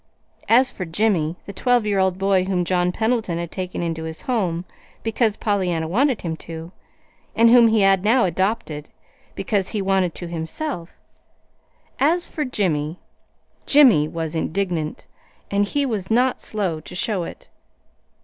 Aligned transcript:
As 0.49 0.71
for 0.71 0.83
Jimmy, 0.83 1.35
the 1.45 1.53
twelve 1.53 1.85
year 1.85 1.99
old 1.99 2.17
boy 2.17 2.45
whom 2.45 2.65
John 2.65 2.91
Pendleton 2.91 3.37
had 3.37 3.51
taken 3.51 3.83
into 3.83 4.05
his 4.05 4.23
home 4.23 4.65
because 5.03 5.37
Pollyanna 5.37 5.87
wanted 5.87 6.21
him 6.21 6.35
to, 6.37 6.71
and 7.35 7.51
whom 7.51 7.67
he 7.67 7.81
had 7.81 8.03
now 8.03 8.25
adopted 8.25 8.89
because 9.35 9.67
he 9.69 9.79
wanted 9.79 10.15
to 10.15 10.27
himself 10.27 10.93
as 11.99 12.27
for 12.27 12.43
Jimmy, 12.43 12.97
Jimmy 13.67 14.07
was 14.07 14.33
indignant, 14.33 15.05
and 15.51 15.65
he 15.65 15.85
was 15.85 16.09
not 16.09 16.41
slow 16.41 16.79
to 16.79 16.95
show 16.95 17.21
it. 17.23 17.47